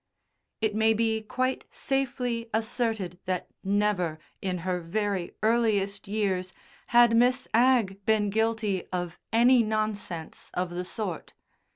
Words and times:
It 0.61 0.73
may 0.73 0.95
be 0.95 1.21
quite 1.21 1.63
safely 1.69 2.49
asserted 2.55 3.19
that 3.25 3.51
never, 3.63 4.17
in 4.41 4.57
her 4.65 4.79
very 4.81 5.35
earliest 5.43 6.07
years, 6.07 6.55
had 6.87 7.15
Miss 7.15 7.47
Agg 7.53 8.03
been 8.07 8.31
guilty 8.31 8.87
of 8.91 9.19
any 9.31 9.61
nonsense 9.61 10.49
of 10.55 10.71
the 10.71 10.85
sort. 10.85 11.33